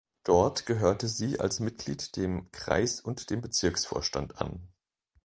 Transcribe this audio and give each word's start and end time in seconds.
Dort 0.23 0.65
gehörte 0.65 1.07
sie 1.07 1.39
als 1.39 1.59
Mitglied 1.59 2.15
dem 2.15 2.51
Kreis- 2.51 3.01
und 3.01 3.29
dem 3.29 3.41
Bezirksvorstand 3.41 4.41
an. 4.41 4.67